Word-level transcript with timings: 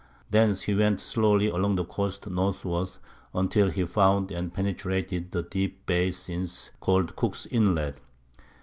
Thence 0.31 0.63
he 0.63 0.73
went 0.73 0.99
slowly 0.99 1.45
along 1.47 1.75
the 1.75 1.85
coast 1.85 2.25
northward 2.25 2.89
until 3.35 3.69
he 3.69 3.85
found 3.85 4.31
and 4.31 4.51
penetrated 4.51 5.31
the 5.31 5.43
deep 5.43 5.85
bay 5.85 6.09
since 6.09 6.71
called 6.79 7.15
Cook's 7.15 7.45
Inlet. 7.45 7.99